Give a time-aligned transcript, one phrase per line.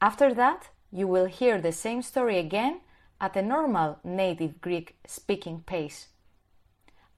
[0.00, 2.80] After that, you will hear the same story again
[3.20, 6.08] at a normal native Greek speaking pace.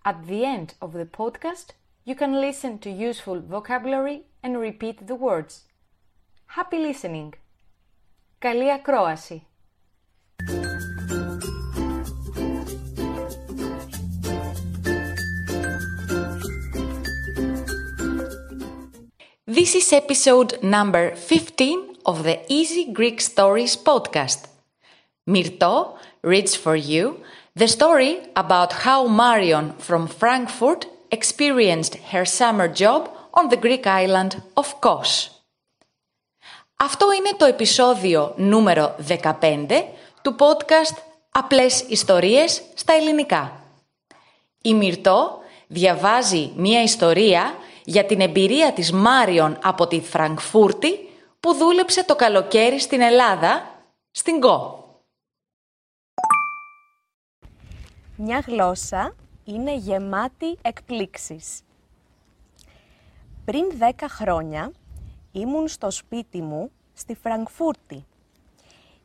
[0.04, 1.70] At the end of the podcast,
[2.04, 5.64] you can listen to useful vocabulary and repeat the words.
[6.46, 7.32] Happy listening!
[8.38, 9.46] Καλή ακρόαση!
[19.46, 24.47] This is episode number 15 of the Easy Greek Stories podcast.
[25.27, 27.19] Myrto reads for you
[27.55, 34.41] the story about how Marion from Frankfurt experienced her summer job on the Greek island
[34.55, 35.29] of Kos.
[36.75, 39.83] Αυτό είναι το επεισόδιο νούμερο 15
[40.21, 40.95] του podcast
[41.31, 43.63] «Απλές ιστορίες στα ελληνικά».
[44.61, 51.10] Η Μυρτώ διαβάζει μία ιστορία για την εμπειρία της Μάριον από τη Φραγκφούρτη
[51.41, 54.85] που δούλεψε το καλοκαίρι στην Ελλάδα, στην ΚΟ.
[58.15, 61.61] Μια γλώσσα είναι γεμάτη εκπλήξεις.
[63.45, 64.71] Πριν δέκα χρόνια
[65.31, 68.05] ήμουν στο σπίτι μου στη Φραγκφούρτη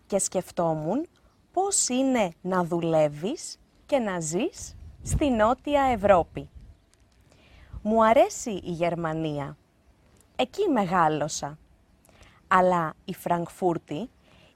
[0.07, 1.09] και σκεφτόμουν
[1.53, 6.49] πώς είναι να δουλεύεις και να ζεις στη Νότια Ευρώπη.
[7.83, 9.57] Μου αρέσει η Γερμανία.
[10.37, 11.59] Εκεί μεγάλωσα.
[12.49, 14.11] Αλλά η Φραγκφούρτη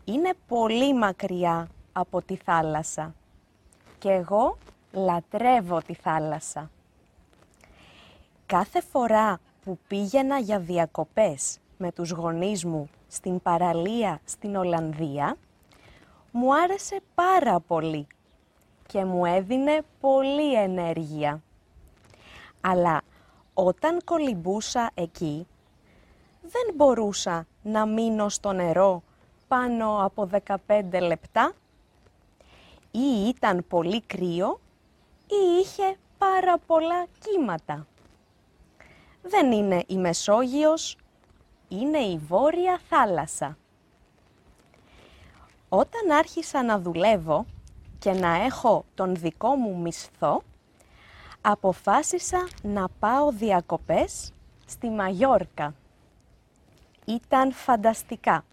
[0.04, 3.14] είναι πολύ μακριά από τη θάλασσα.
[3.98, 4.58] Και εγώ
[4.92, 6.70] λατρεύω τη θάλασσα.
[8.46, 15.36] Κάθε φορά που πήγαινα για διακοπές με τους γονείς μου στην παραλία στην Ολλανδία,
[16.30, 18.06] μου άρεσε πάρα πολύ
[18.86, 21.42] και μου έδινε πολύ ενέργεια.
[22.60, 23.02] Αλλά
[23.54, 25.46] όταν κολυμπούσα εκεί,
[26.42, 29.02] δεν μπορούσα να μείνω στο νερό
[29.48, 30.28] πάνω από
[30.66, 31.52] 15 λεπτά
[32.90, 34.60] ή ήταν πολύ κρύο
[35.26, 37.86] ή είχε πάρα πολλά κύματα.
[39.22, 40.96] Δεν είναι η Μεσόγειος,
[41.68, 43.56] είναι η Βόρεια Θάλασσα.
[45.68, 47.46] Όταν άρχισα να δουλεύω
[47.98, 50.42] και να έχω τον δικό μου μισθό,
[51.40, 54.32] αποφάσισα να πάω διακοπές
[54.66, 55.74] στη Μαγιόρκα.
[57.10, 58.44] Ήταν φανταστικά.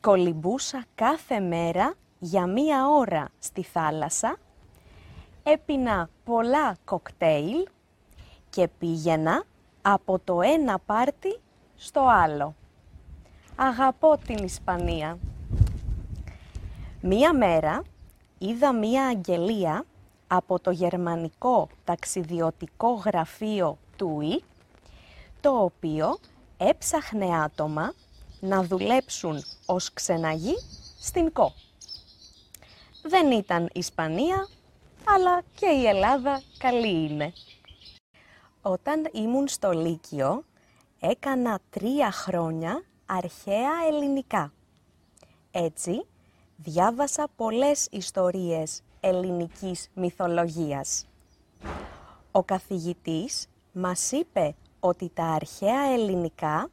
[0.00, 4.36] Κολυμπούσα κάθε μέρα για μία ώρα στη θάλασσα,
[5.42, 7.66] έπινα πολλά κοκτέιλ
[8.50, 9.44] και πήγαινα
[9.82, 11.40] από το ένα πάρτι
[11.76, 12.54] στο άλλο.
[13.56, 15.18] Αγαπώ την Ισπανία.
[17.00, 17.82] Μία μέρα
[18.38, 19.84] είδα μία αγγελία
[20.26, 24.42] από το γερμανικό ταξιδιωτικό γραφείο του
[25.40, 26.18] το οποίο
[26.68, 27.94] έψαχνε άτομα
[28.40, 30.54] να δουλέψουν ως ξεναγοί
[31.00, 31.52] στην ΚΟ.
[33.02, 34.48] Δεν ήταν Ισπανία,
[35.04, 37.32] αλλά και η Ελλάδα καλή είναι.
[38.62, 40.44] Όταν ήμουν στο Λύκειο,
[41.00, 44.52] έκανα τρία χρόνια αρχαία ελληνικά.
[45.50, 46.06] Έτσι,
[46.56, 51.06] διάβασα πολλές ιστορίες ελληνικής μυθολογίας.
[52.30, 54.54] Ο καθηγητής μας είπε
[54.86, 56.70] ότι τα αρχαία ελληνικά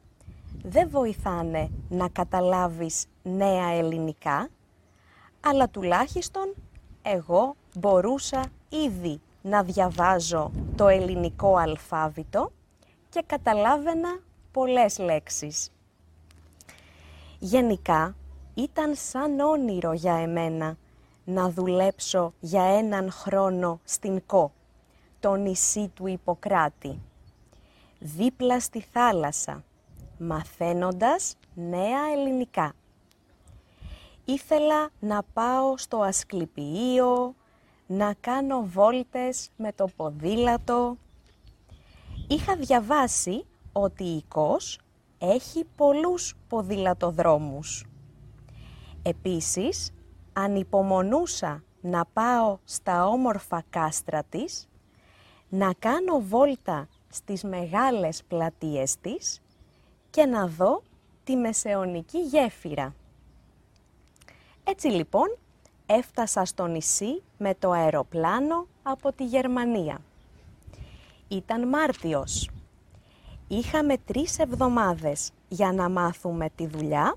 [0.62, 4.48] δεν βοηθάνε να καταλάβεις νέα ελληνικά,
[5.40, 6.54] αλλά τουλάχιστον
[7.02, 12.52] εγώ μπορούσα ήδη να διαβάζω το ελληνικό αλφάβητο
[13.08, 14.18] και καταλάβαινα
[14.52, 15.70] πολλές λέξεις.
[17.38, 18.14] Γενικά
[18.54, 20.76] ήταν σαν όνειρο για εμένα
[21.24, 24.52] να δουλέψω για έναν χρόνο στην ΚΟ,
[25.20, 27.00] το νησί του Ιπποκράτη,
[28.02, 29.64] δίπλα στη θάλασσα,
[30.18, 32.72] μαθαίνοντας νέα ελληνικά.
[34.24, 37.34] Ήθελα να πάω στο Ασκληπιείο,
[37.86, 40.96] να κάνω βόλτες με το ποδήλατο.
[42.28, 44.80] Είχα διαβάσει ότι η ΚΟΣ
[45.18, 47.86] έχει πολλούς ποδηλατοδρόμους.
[49.02, 49.92] Επίσης,
[50.32, 54.68] ανυπομονούσα να πάω στα όμορφα κάστρα της,
[55.48, 59.40] να κάνω βόλτα στις μεγάλες πλατείες της
[60.10, 60.82] και να δω
[61.24, 62.94] τη μεσαιωνική γέφυρα.
[64.64, 65.36] Έτσι λοιπόν
[65.86, 69.98] έφτασα στο νησί με το αεροπλάνο από τη Γερμανία.
[71.28, 72.50] Ήταν Μάρτιος.
[73.48, 77.16] Είχαμε τρεις εβδομάδες για να μάθουμε τη δουλειά,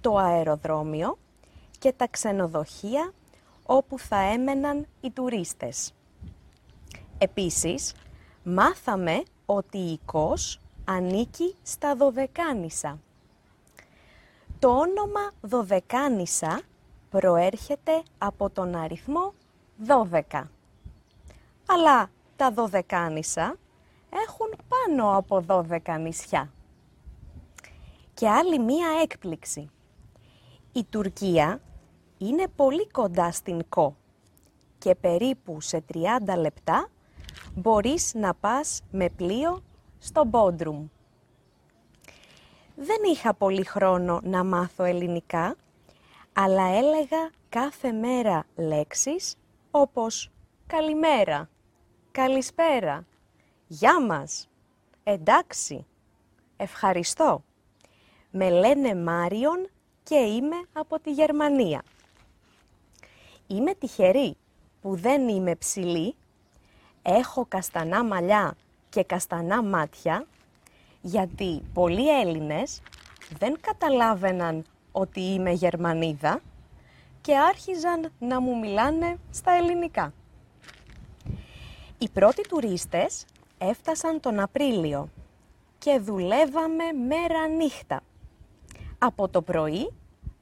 [0.00, 1.18] το αεροδρόμιο
[1.78, 3.12] και τα ξενοδοχεία
[3.66, 5.92] όπου θα έμεναν οι τουρίστες.
[7.18, 7.94] Επίσης,
[8.48, 12.98] μάθαμε ότι η Κος ανήκει στα Δωδεκάνησα.
[14.58, 16.60] Το όνομα Δωδεκάνησα
[17.10, 19.34] προέρχεται από τον αριθμό
[20.30, 20.42] 12.
[21.66, 23.56] Αλλά τα Δωδεκάνησα
[24.10, 26.52] έχουν πάνω από 12 νησιά.
[28.14, 29.70] Και άλλη μία έκπληξη.
[30.72, 31.60] Η Τουρκία
[32.18, 33.96] είναι πολύ κοντά στην Κο
[34.78, 36.88] και περίπου σε 30 λεπτά
[37.54, 39.62] μπορείς να πας με πλοίο
[39.98, 40.86] στο Μπόντρουμ.
[42.76, 45.56] Δεν είχα πολύ χρόνο να μάθω ελληνικά,
[46.32, 49.36] αλλά έλεγα κάθε μέρα λέξεις
[49.70, 50.30] όπως
[50.66, 51.48] «καλημέρα»,
[52.10, 53.06] «καλησπέρα»,
[53.66, 54.48] «γεια μας»,
[55.04, 55.86] «εντάξει»,
[56.56, 57.42] «ευχαριστώ».
[58.30, 59.68] Με λένε Μάριον
[60.02, 61.82] και είμαι από τη Γερμανία.
[63.46, 64.36] Είμαι τυχερή
[64.80, 66.14] που δεν είμαι ψηλή,
[67.08, 68.54] έχω καστανά μαλλιά
[68.88, 70.26] και καστανά μάτια,
[71.00, 72.82] γιατί πολλοί Έλληνες
[73.38, 76.40] δεν καταλάβαιναν ότι είμαι Γερμανίδα
[77.20, 80.12] και άρχιζαν να μου μιλάνε στα ελληνικά.
[81.98, 83.24] Οι πρώτοι τουρίστες
[83.58, 85.08] έφτασαν τον Απρίλιο
[85.78, 88.00] και δουλεύαμε μέρα νύχτα,
[88.98, 89.92] από το πρωί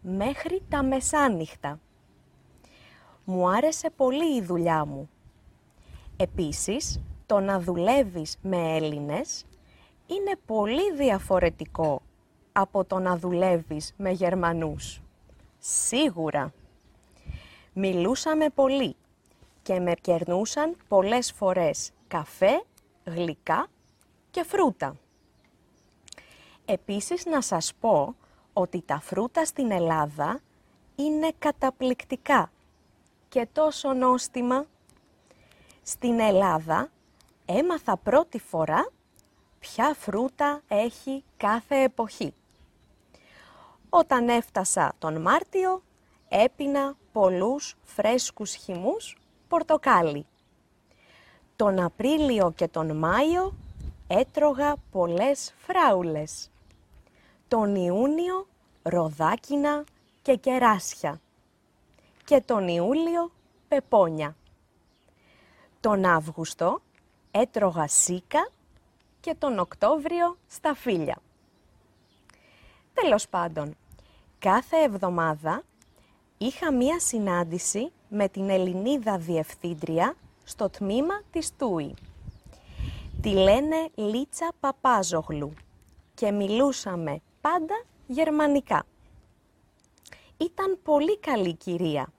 [0.01, 1.79] μέχρι τα μεσάνυχτα.
[3.25, 5.11] Μου άρεσε πολύ η δουλειά μου.
[6.17, 9.45] Επίσης, το να δουλεύεις με Έλληνες
[10.07, 12.03] είναι πολύ διαφορετικό
[12.53, 15.01] από το να δουλεύεις με Γερμανούς.
[15.59, 16.53] Σίγουρα.
[17.73, 18.97] Μιλούσαμε πολύ
[19.63, 22.65] και με κερνούσαν πολλές φορές καφέ,
[23.05, 23.67] γλυκά
[24.31, 24.97] και φρούτα.
[26.65, 28.15] Επίσης να σας πω
[28.53, 30.41] ότι τα φρούτα στην Ελλάδα
[30.97, 32.51] είναι καταπληκτικά
[33.29, 34.67] και τόσο νόστιμα.
[35.89, 36.91] Στην Ελλάδα
[37.47, 38.91] έμαθα πρώτη φορά
[39.59, 42.35] ποια φρούτα έχει κάθε εποχή.
[43.89, 45.83] Όταν έφτασα τον Μάρτιο,
[46.29, 49.17] έπινα πολλούς φρέσκους χυμούς
[49.49, 50.27] πορτοκάλι.
[51.57, 53.55] Τον Απρίλιο και τον Μάιο
[54.07, 56.51] έτρωγα πολλές φράουλες.
[57.49, 58.47] Τον Ιούνιο
[58.83, 59.85] ροδάκινα
[60.23, 61.21] και κεράσια.
[62.25, 63.31] Και τον Ιούλιο
[63.69, 64.37] πεπόνια.
[65.87, 66.81] Τον Αύγουστο
[67.31, 68.49] έτρωγα σίκα
[69.21, 71.19] και τον Οκτώβριο στα φίλια.
[72.95, 73.77] Τέλος πάντων,
[74.39, 75.63] κάθε εβδομάδα
[76.39, 81.95] είχα μία συνάντηση με την Ελληνίδα Διευθύντρια στο τμήμα της Τούι.
[83.21, 85.53] Τη λένε Λίτσα Παπάζογλου
[86.15, 88.87] και μιλούσαμε πάντα γερμανικά.
[90.37, 92.13] Ήταν πολύ καλή κυρία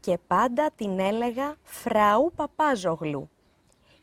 [0.00, 3.28] και πάντα την έλεγα Φράου Παπάζογλου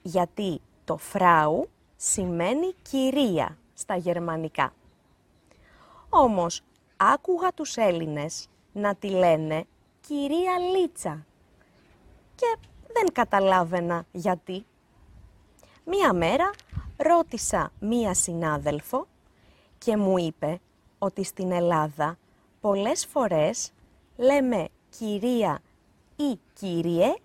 [0.02, 4.74] γιατί το φράου σημαίνει κυρία στα γερμανικά.
[6.10, 6.62] Όμως
[6.98, 9.66] άκουγα τους Έλληνες να τη λένε
[10.02, 11.26] κυρία Λίτσα
[12.36, 12.58] και
[12.94, 14.66] δεν καταλάβαινα γιατί.
[15.86, 16.52] Μία μέρα
[16.98, 19.08] ρώτησα μία συνάδελφο
[19.78, 20.60] και μου είπε
[20.98, 22.18] ότι στην Ελλάδα
[22.62, 23.72] πολλές φορές
[24.16, 25.60] λέμε κυρία
[26.16, 27.16] ή κύριε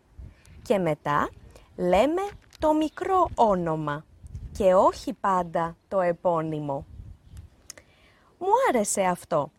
[0.62, 1.30] και μετά
[1.76, 2.22] λέμε
[2.58, 4.04] το μικρό όνομα
[4.52, 6.86] και όχι πάντα το επώνυμο.
[8.38, 9.50] Μου άρεσε αυτό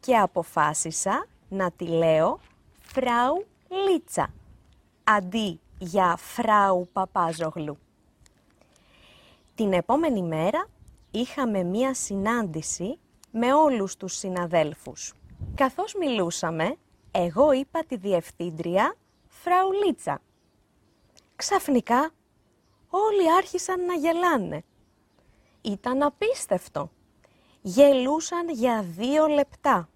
[0.00, 2.38] και αποφάσισα να τη λέω
[2.80, 4.32] Φράου Λίτσα,
[5.04, 7.78] αντί για Φράου Παπάζογλου.
[9.54, 10.66] Την επόμενη μέρα
[11.10, 12.98] είχαμε μία συνάντηση
[13.30, 15.12] με όλους τους συναδέλφους.
[15.54, 16.76] Καθώς μιλούσαμε,
[17.10, 18.96] εγώ είπα τη διευθύντρια
[19.28, 20.20] Φράου Λίτσα.
[21.36, 22.10] Ξαφνικά
[22.90, 24.64] όλοι άρχισαν να γελάνε.
[25.62, 26.90] Ήταν απίστευτο.
[27.62, 29.88] Γελούσαν για δύο λεπτά.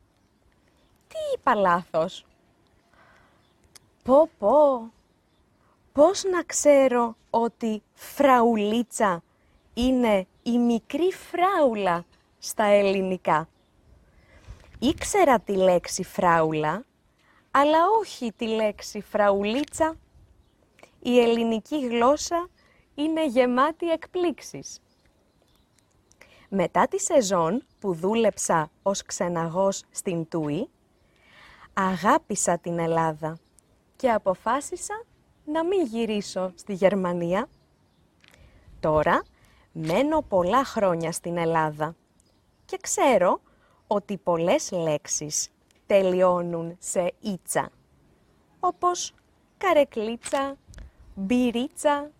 [1.08, 2.24] Τι είπα λάθος;
[4.04, 4.92] Πω πω.
[5.92, 9.22] Πώς να ξέρω ότι φραουλίτσα
[9.74, 12.04] είναι η μικρή φράουλα
[12.38, 13.48] στα ελληνικά;
[14.78, 16.84] Ήξερα τη λέξη φράουλα,
[17.56, 19.96] αλλά όχι τη λέξη φραουλίτσα.
[21.00, 22.48] Η ελληνική γλώσσα
[22.94, 24.80] είναι γεμάτη εκπλήξεις.
[26.48, 30.68] Μετά τη σεζόν που δούλεψα ως ξεναγός στην Τούι,
[31.72, 33.38] Αγάπησα την Ελλάδα
[33.96, 35.04] και αποφάσισα
[35.44, 37.48] να μην γυρίσω στη Γερμανία.
[38.80, 39.22] Τώρα
[39.72, 41.96] μένω πολλά χρόνια στην Ελλάδα
[42.64, 43.40] και ξέρω
[43.86, 45.53] ότι πολλές λέξεις
[45.86, 47.70] τελειώνουν σε ίτσα,
[48.60, 49.14] όπως
[49.58, 50.56] καρεκλίτσα,
[51.14, 52.10] μπυρίτσα,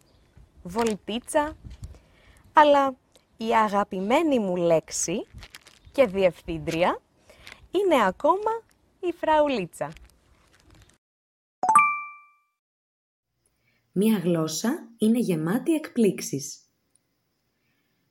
[0.62, 1.56] βολτίτσα,
[2.52, 2.97] αλλά
[3.37, 5.26] η αγαπημένη μου λέξη
[5.92, 7.00] και διευθύντρια
[7.71, 8.62] είναι ακόμα
[9.00, 9.92] η φραουλίτσα.
[13.92, 16.59] Μία γλώσσα είναι γεμάτη εκπλήξεις.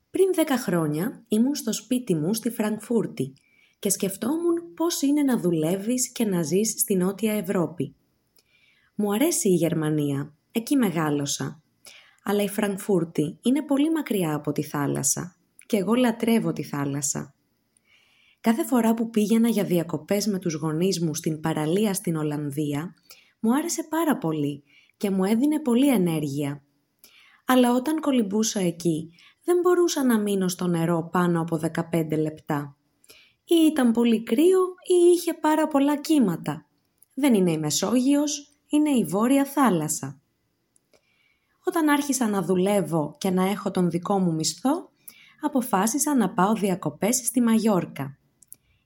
[0.09, 3.33] Πριν δέκα χρόνια ήμουν στο σπίτι μου στη Φραγκφούρτη
[3.79, 7.95] και σκεφτόμουν πώς είναι να δουλεύεις και να ζεις στη Νότια Ευρώπη.
[8.95, 11.61] Μου αρέσει η Γερμανία, εκεί μεγάλωσα.
[12.23, 17.35] Αλλά η Φραγκφούρτη είναι πολύ μακριά από τη θάλασσα και εγώ λατρεύω τη θάλασσα.
[18.41, 22.95] Κάθε φορά που πήγαινα για διακοπές με τους γονείς μου στην παραλία στην Ολλανδία,
[23.39, 24.63] μου άρεσε πάρα πολύ
[24.97, 26.63] και μου έδινε πολύ ενέργεια.
[27.45, 29.11] Αλλά όταν κολυμπούσα εκεί,
[29.43, 31.59] δεν μπορούσα να μείνω στο νερό πάνω από
[31.91, 32.77] 15 λεπτά.
[33.45, 36.65] Ή ήταν πολύ κρύο ή είχε πάρα πολλά κύματα.
[37.13, 40.21] Δεν είναι η Μεσόγειος, είναι η Βόρεια Θάλασσα.
[41.63, 44.89] Όταν άρχισα να δουλεύω και να έχω τον δικό μου μισθό,
[45.41, 48.17] αποφάσισα να πάω διακοπές στη Μαγιόρκα.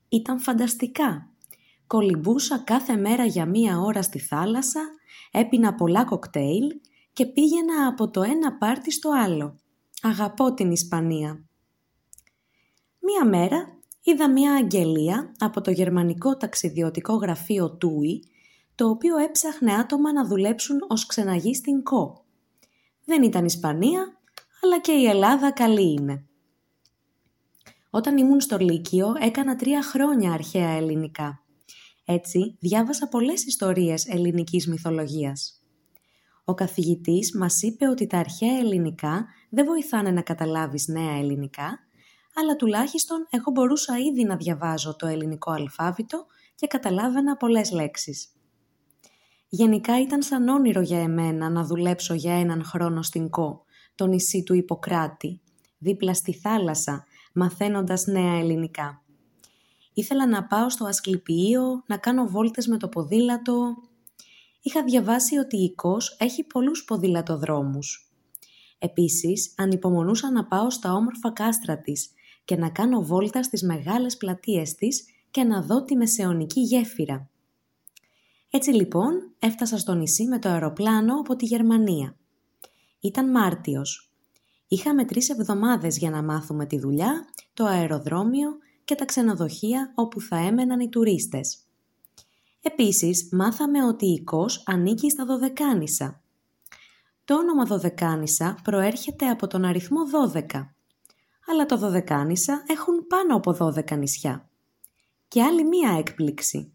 [0.10, 1.30] Ήταν φανταστικά.
[1.88, 4.82] Κολυμπούσα κάθε μέρα για μία ώρα στη θάλασσα,
[5.32, 6.80] έπινα πολλά κοκτέιλ
[7.14, 9.60] και πήγαινα από το ένα πάρτι στο άλλο.
[10.02, 11.46] Αγαπώ την Ισπανία.
[13.00, 13.77] Μία μέρα
[14.12, 18.24] είδα μία αγγελία από το γερμανικό ταξιδιωτικό γραφείο Τούι,
[18.76, 22.26] το οποίο έψαχνε άτομα να δουλέψουν ως ξεναγή στην ΚΟ.
[23.06, 24.20] Δεν ήταν Ισπανία,
[24.64, 26.26] αλλά και η Ελλάδα καλή είναι.
[27.90, 31.44] Όταν ήμουν στο Λύκειο έκανα τρία χρόνια αρχαία ελληνικά.
[32.06, 35.62] Έτσι διάβασα πολλές ιστορίες ελληνικής μυθολογίας.
[36.46, 41.87] Ο καθηγητής μας είπε ότι τα αρχαία ελληνικά δεν βοηθάνε να καταλάβεις νέα ελληνικά,
[42.40, 46.26] αλλά τουλάχιστον εγώ μπορούσα ήδη να διαβάζω το ελληνικό αλφάβητο
[46.56, 48.28] και καταλάβαινα πολλές λέξεις.
[49.50, 53.64] Γενικά ήταν σαν όνειρο για εμένα να δουλέψω για έναν χρόνο στην ΚΟ,
[53.96, 55.42] το νησί του Ιπποκράτη,
[55.78, 59.02] δίπλα στη θάλασσα, μαθαίνοντας νέα ελληνικά.
[59.94, 63.76] Ήθελα να πάω στο Ασκληπιείο, να κάνω βόλτες με το ποδήλατο.
[64.62, 68.12] Είχα διαβάσει ότι η ΚΟΣ έχει πολλούς ποδηλατοδρόμους.
[68.80, 72.12] Επίσης, ανυπομονούσα να πάω στα όμορφα κάστρα της
[72.48, 77.30] και να κάνω βόλτα στις μεγάλες πλατείες της και να δω τη μεσαιωνική γέφυρα.
[78.50, 82.16] Έτσι λοιπόν έφτασα στο νησί με το αεροπλάνο από τη Γερμανία.
[83.00, 84.12] Ήταν Μάρτιος.
[84.68, 88.50] Είχαμε τρεις εβδομάδες για να μάθουμε τη δουλειά, το αεροδρόμιο
[88.84, 91.58] και τα ξενοδοχεία όπου θα έμεναν οι τουρίστες.
[92.62, 96.22] Επίσης, μάθαμε ότι η ΚΟΣ ανήκει στα Δωδεκάνησα.
[97.26, 100.00] Το όνομα Δωδεκάνησα προέρχεται από τον αριθμό
[100.34, 100.77] 12,
[101.48, 104.50] αλλά τα Δωδεκάνησα έχουν πάνω από 12 νησιά.
[105.28, 106.72] Και άλλη μία έκπληξη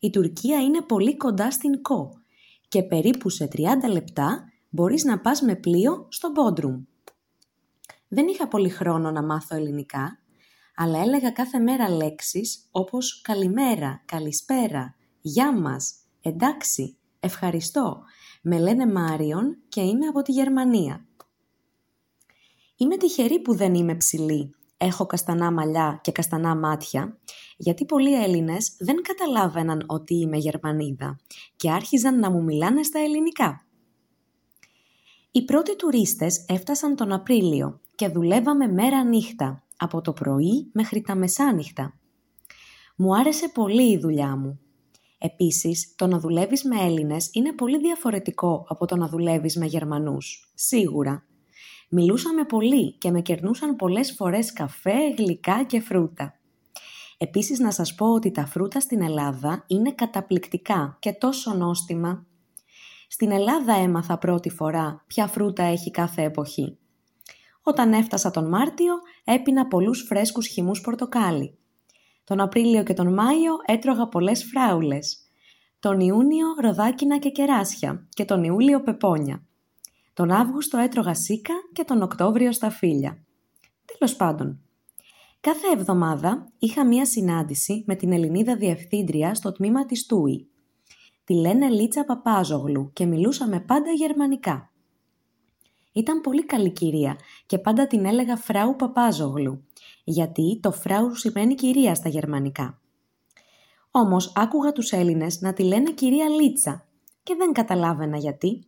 [0.00, 2.10] η Τουρκία είναι πολύ κοντά στην Κο
[2.68, 3.58] και περίπου σε 30
[3.92, 6.82] λεπτά μπορείς να πας με πλοίο στο Μπόντρουμ.
[8.08, 10.18] Δεν είχα πολύ χρόνο να μάθω ελληνικά,
[10.76, 18.02] αλλά έλεγα κάθε μέρα λέξεις όπως «καλημέρα», «καλησπέρα», «γεια μας», «εντάξει», «ευχαριστώ».
[18.42, 21.06] Με λένε Μάριον και είμαι από τη Γερμανία.
[22.76, 27.18] Είμαι τυχερή που δεν είμαι ψηλή έχω καστανά μαλλιά και καστανά μάτια,
[27.56, 31.18] γιατί πολλοί Έλληνες δεν καταλάβαιναν ότι είμαι Γερμανίδα
[31.56, 33.66] και άρχιζαν να μου μιλάνε στα ελληνικά.
[35.30, 41.14] Οι πρώτοι τουρίστες έφτασαν τον Απρίλιο και δουλεύαμε μέρα νύχτα, από το πρωί μέχρι τα
[41.14, 41.94] μεσάνυχτα.
[42.96, 44.60] Μου άρεσε πολύ η δουλειά μου.
[45.18, 50.52] Επίσης, το να δουλεύεις με Έλληνες είναι πολύ διαφορετικό από το να δουλεύεις με Γερμανούς,
[50.54, 51.24] σίγουρα.
[51.88, 56.40] Μιλούσαμε πολύ και με κερνούσαν πολλές φορές καφέ, γλυκά και φρούτα.
[57.18, 62.26] Επίσης να σας πω ότι τα φρούτα στην Ελλάδα είναι καταπληκτικά και τόσο νόστιμα.
[63.08, 66.78] Στην Ελλάδα έμαθα πρώτη φορά ποια φρούτα έχει κάθε εποχή.
[67.62, 71.58] Όταν έφτασα τον Μάρτιο έπινα πολλούς φρέσκους χυμούς πορτοκάλι.
[72.24, 75.18] Τον Απρίλιο και τον Μάιο έτρωγα πολλές φράουλες.
[75.78, 79.46] Τον Ιούνιο ροδάκινα και κεράσια και τον Ιούλιο πεπόνια.
[80.16, 83.24] Τον Αύγουστο έτρωγα σίκα και τον Οκτώβριο στα φίλια.
[83.84, 84.60] Τέλος πάντων,
[85.40, 90.48] κάθε εβδομάδα είχα μία συνάντηση με την Ελληνίδα Διευθύντρια στο τμήμα της Τούι.
[91.24, 94.72] Τη λένε Λίτσα Παπάζογλου και μιλούσαμε πάντα γερμανικά.
[95.92, 99.64] Ήταν πολύ καλή κυρία και πάντα την έλεγα Φράου Παπάζογλου,
[100.04, 102.80] γιατί το Φράου σημαίνει κυρία στα γερμανικά.
[103.90, 106.88] Όμως άκουγα τους Έλληνες να τη λένε κυρία Λίτσα
[107.22, 108.64] και δεν καταλάβαινα γιατί.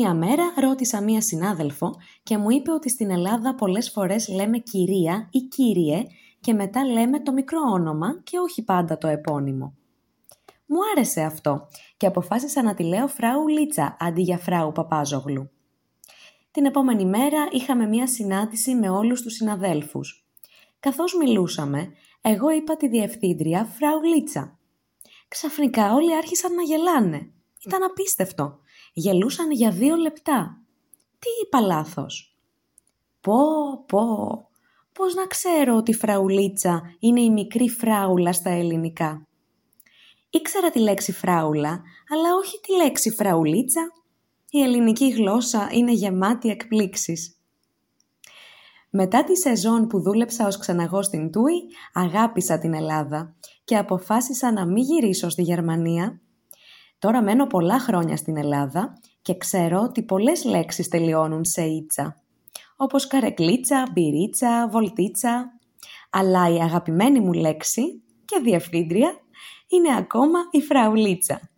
[0.00, 5.28] Μια μέρα ρώτησα μία συνάδελφο και μου είπε ότι στην Ελλάδα πολλές φορές λέμε κυρία
[5.30, 6.02] ή κύριε
[6.40, 9.76] και μετά λέμε το μικρό όνομα και όχι πάντα το επώνυμο.
[10.66, 15.50] Μου άρεσε αυτό και αποφάσισα να τη λέω Φράου Λίτσα αντί για Φράου Παπάζογλου.
[16.50, 20.26] Την επόμενη μέρα είχαμε μία συνάντηση με όλους τους συναδέλφους.
[20.80, 24.58] Καθώς μιλούσαμε, εγώ είπα τη διευθύντρια Φράου Λίτσα.
[25.28, 27.30] Ξαφνικά όλοι άρχισαν να γελάνε.
[27.66, 28.58] Ήταν απίστευτο.
[28.92, 30.62] Γελούσαν για δύο λεπτά.
[31.18, 32.36] Τι είπα λάθος;
[33.20, 33.34] Πω,
[33.86, 34.06] πω,
[34.92, 39.26] πώς να ξέρω ότι η φραουλίτσα είναι η μικρή φράουλα στα ελληνικά;
[40.30, 43.92] Ήξερα τη λέξη φράουλα, αλλά όχι τη λέξη φραουλίτσα.
[44.50, 47.32] Η ελληνική γλώσσα είναι γεμάτη εκπλήξεις.
[48.90, 54.66] Μετά τη σεζόν που δούλεψα ως ξεναγός στην Τούι, αγάπησα την Ελλάδα και αποφάσισα να
[54.66, 56.20] μην γυρίσω στη Γερμανία.
[56.98, 62.22] Τώρα μένω πολλά χρόνια στην Ελλάδα και ξέρω ότι πολλές λέξεις τελειώνουν σε ίτσα.
[62.76, 65.58] Όπως καρεκλίτσα, μπυρίτσα, βολτίτσα.
[66.10, 69.12] Αλλά η αγαπημένη μου λέξη και διευθύντρια
[69.68, 71.50] είναι ακόμα η φραουλίτσα.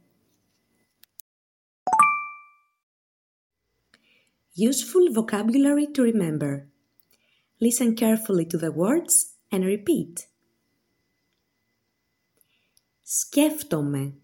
[4.59, 6.69] Useful vocabulary to remember.
[7.61, 9.15] Listen carefully to the words
[9.51, 10.13] and repeat.
[13.03, 14.20] Σκέφτομαι.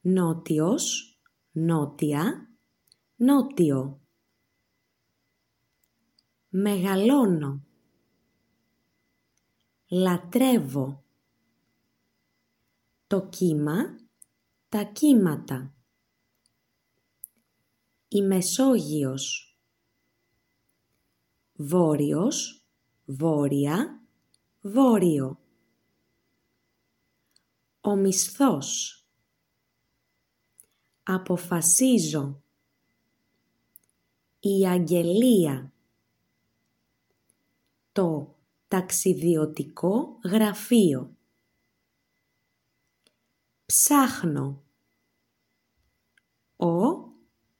[0.00, 1.18] Νότιος,
[1.52, 2.48] νότια,
[3.16, 4.00] νότιο.
[6.48, 7.64] Μεγαλώνω.
[9.88, 11.04] Λατρεύω.
[13.06, 13.76] Το κύμα,
[14.68, 15.74] τα κύματα.
[18.08, 19.50] Η Μεσόγειος
[21.62, 22.64] βόρειος,
[23.04, 24.00] βόρεια,
[24.60, 25.38] βόρειο.
[27.80, 28.99] Ο μισθός.
[31.12, 32.42] Αποφασίζω.
[34.40, 35.72] Η αγγελία.
[37.92, 38.36] Το
[38.68, 41.16] ταξιδιωτικό γραφείο.
[43.66, 44.62] Ψάχνω.
[46.56, 46.74] Ο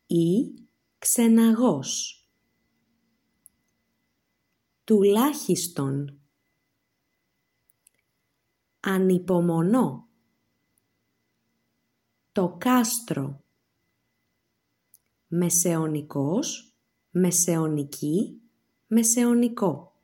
[0.06, 0.54] ή
[0.98, 2.24] ξεναγός
[4.84, 6.20] τουλάχιστον
[8.80, 10.09] ανυπομονώ
[12.40, 13.44] το κάστρο.
[15.26, 16.74] Μεσαιωνικός,
[17.10, 18.40] μεσαιωνική,
[18.86, 20.02] μεσαιωνικό.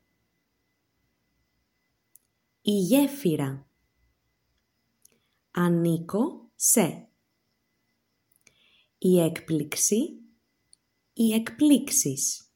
[2.61, 3.69] Η γέφυρα.
[5.51, 7.09] Ανήκω σε.
[8.97, 10.21] Η έκπληξη,
[11.13, 12.51] οι εκπλήξεις.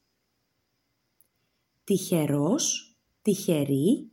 [1.84, 4.12] Τυχερός, τυχερή,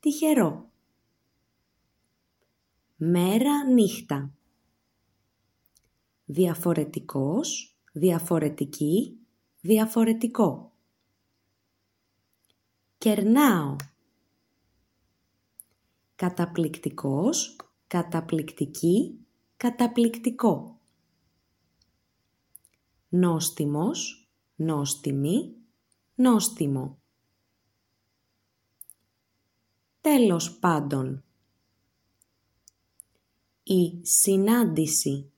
[0.00, 0.70] τυχερό.
[2.96, 4.37] Μέρα νύχτα.
[6.30, 9.18] Διαφορετικός, διαφορετική,
[9.60, 10.72] διαφορετικό.
[12.98, 13.76] Κερνάω.
[16.14, 20.80] Καταπληκτικός, καταπληκτική, καταπληκτικό.
[23.08, 25.56] Νόστιμος, νόστιμη,
[26.14, 26.98] νόστιμο.
[30.00, 31.24] Τέλος πάντων.
[33.62, 35.32] Η συνάντηση.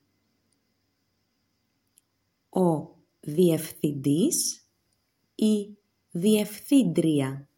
[2.50, 4.68] Ο διευθυντής
[5.34, 5.78] ή
[6.10, 7.48] διευθύντρια.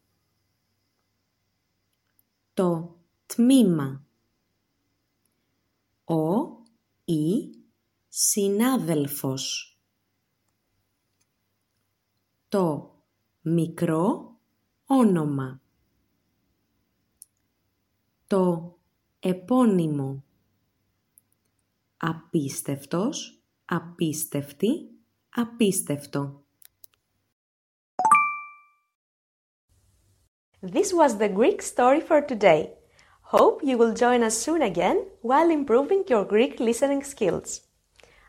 [2.55, 4.07] Το τμήμα.
[6.05, 6.47] Ο
[7.05, 7.51] ή
[8.09, 9.77] συνάδελφος.
[12.49, 12.95] Το
[13.41, 14.37] μικρό
[14.85, 15.63] όνομα
[18.33, 18.79] το
[19.21, 20.25] επώνυμο
[21.97, 23.42] απίστευτος,
[23.72, 24.90] απίστευτη,
[25.30, 26.42] απίστευτο.
[30.62, 32.74] This was the Greek story for today.
[33.22, 37.62] Hope you will join us soon again while improving your Greek listening skills.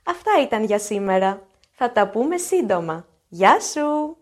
[0.04, 1.46] Αυτά ήταν για σήμερα.
[1.72, 3.06] Θα τα πούμε σύντομα.
[3.28, 4.16] Γεια σου!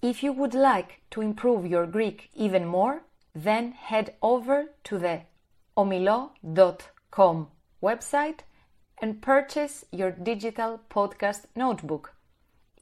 [0.00, 3.02] If you would like to improve your Greek even more,
[3.34, 5.22] then head over to the
[5.77, 7.47] omilo.com
[7.81, 8.39] website
[9.01, 12.13] and purchase your digital podcast notebook.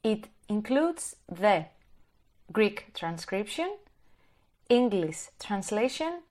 [0.04, 1.66] It includes the
[2.52, 3.76] Greek transcription,
[4.68, 6.22] English translation,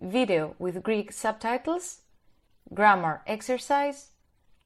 [0.00, 2.00] video with Greek subtitles,
[2.72, 4.10] grammar exercise,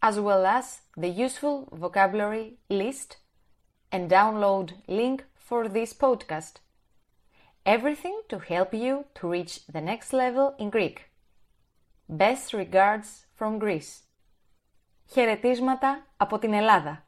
[0.02, 3.16] as well as the useful vocabulary list
[3.90, 6.54] and download link for this podcast.
[7.66, 11.10] Everything to help you to reach the next level in Greek.
[12.06, 14.02] Best regards from Greece.
[15.06, 17.03] Χαιρετίσματα από την Ελλάδα.